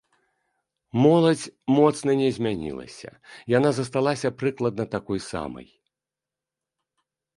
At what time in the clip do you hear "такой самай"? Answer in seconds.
4.97-5.67